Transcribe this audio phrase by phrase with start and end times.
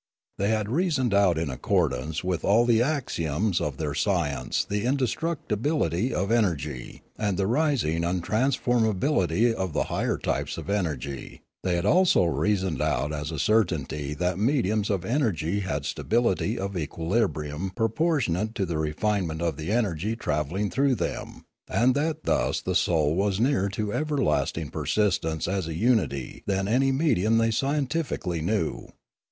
[0.39, 4.83] They had rea soned out in accordance with all the axioms of their science the
[4.83, 11.85] indestructibility of energy, and the rising untransformability of the higher types of energy; they had
[11.85, 18.55] also reasoned out as certainly that mediums of en ergy had stability of equilibrium proportionate
[18.55, 23.39] to the refinement of the energy travelling through them, and that thus the soul was
[23.39, 28.87] nearer to everlasting persistence as a unity than any medium they scientifically knew.